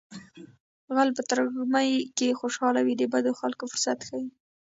[0.95, 4.27] غل په ترږمۍ کې خوشحاله وي د بدو خلکو فرصت ښيي